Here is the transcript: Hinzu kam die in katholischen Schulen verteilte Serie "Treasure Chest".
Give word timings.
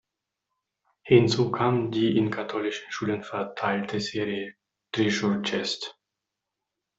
Hinzu 1.03 1.51
kam 1.51 1.91
die 1.91 2.17
in 2.17 2.31
katholischen 2.31 2.91
Schulen 2.91 3.21
verteilte 3.21 3.99
Serie 3.99 4.55
"Treasure 4.91 5.43
Chest". 5.43 5.95